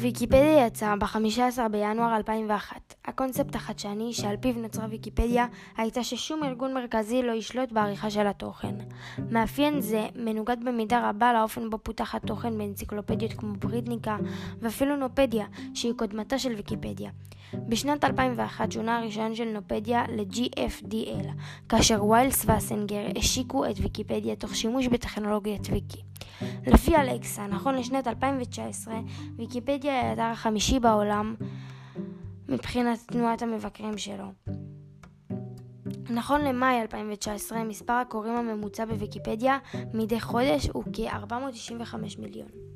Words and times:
ויקיפדיה 0.00 0.66
יצא 0.66 0.94
ב-15 0.94 1.68
בינואר 1.70 2.16
2001. 2.16 2.94
הקונספט 3.04 3.54
החדשני 3.54 4.12
שעל 4.12 4.36
פיו 4.36 4.54
נוצרה 4.54 4.86
ויקיפדיה 4.90 5.46
הייתה 5.76 6.04
ששום 6.04 6.44
ארגון 6.44 6.74
מרכזי 6.74 7.22
לא 7.22 7.32
ישלוט 7.32 7.72
בעריכה 7.72 8.10
של 8.10 8.26
התוכן. 8.26 8.74
מאפיין 9.30 9.80
זה 9.80 10.06
מנוגד 10.14 10.56
במידה 10.64 11.10
רבה 11.10 11.32
לאופן 11.32 11.70
בו 11.70 11.78
פותח 11.82 12.14
התוכן 12.14 12.58
באנציקלופדיות 12.58 13.32
כמו 13.32 13.52
בריטניקה 13.52 14.16
ואפילו 14.60 14.96
נופדיה, 14.96 15.46
שהיא 15.74 15.92
קודמתה 15.96 16.38
של 16.38 16.52
ויקיפדיה. 16.52 17.10
בשנת 17.68 18.04
2001 18.04 18.72
שונה 18.72 18.98
הרישיון 18.98 19.34
של 19.34 19.48
נופדיה 19.52 20.04
ל-GFDL, 20.08 21.28
כאשר 21.68 22.04
ויילס 22.04 22.44
ואסנגר 22.46 23.06
השיקו 23.16 23.66
את 23.66 23.74
ויקיפדיה 23.80 24.36
תוך 24.36 24.54
שימוש 24.54 24.86
בטכנולוגיית 24.86 25.68
ויקי. 25.70 26.07
לפי 26.66 26.96
אלקסה, 26.96 27.46
נכון 27.46 27.74
לשנת 27.74 28.06
2019, 28.06 28.94
ויקיפדיה 29.36 30.00
היא 30.00 30.08
האתר 30.10 30.22
החמישי 30.22 30.80
בעולם 30.80 31.34
מבחינת 32.48 32.98
תנועת 33.06 33.42
המבקרים 33.42 33.98
שלו. 33.98 34.26
נכון 36.10 36.40
למאי 36.40 36.80
2019, 36.80 37.64
מספר 37.64 37.92
הקוראים 37.92 38.34
הממוצע 38.34 38.84
בוויקיפדיה 38.84 39.58
מדי 39.94 40.20
חודש 40.20 40.68
הוא 40.72 40.84
כ-495 40.92 41.96
מיליון. 42.18 42.67